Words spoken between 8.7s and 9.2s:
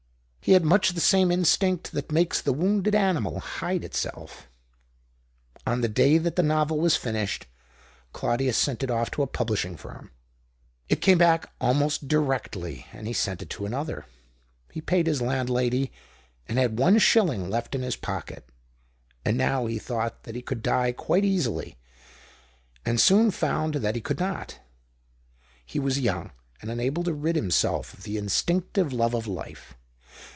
it off